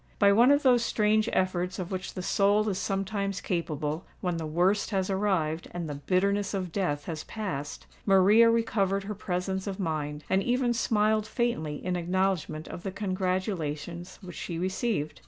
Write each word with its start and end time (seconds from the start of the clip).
By 0.17 0.31
one 0.31 0.49
of 0.49 0.63
those 0.63 0.83
strange 0.83 1.29
efforts 1.31 1.77
of 1.77 1.91
which 1.91 2.15
the 2.15 2.23
soul 2.23 2.67
is 2.69 2.79
sometimes 2.79 3.39
capable, 3.39 4.03
when 4.19 4.37
"the 4.37 4.47
worst" 4.47 4.89
has 4.89 5.11
arrived 5.11 5.67
and 5.75 5.87
"the 5.87 5.93
bitterness 5.93 6.55
of 6.55 6.71
death" 6.71 7.05
has 7.05 7.23
passed, 7.25 7.85
Maria 8.03 8.49
recovered 8.49 9.03
her 9.03 9.13
presence 9.13 9.67
of 9.67 9.79
mind, 9.79 10.23
and 10.27 10.41
even 10.41 10.73
smiled 10.73 11.27
faintly 11.27 11.75
in 11.85 11.95
acknowledgment 11.95 12.67
of 12.67 12.81
the 12.81 12.89
congratulations 12.91 14.17
which 14.23 14.35
she 14.37 14.57
received. 14.57 15.19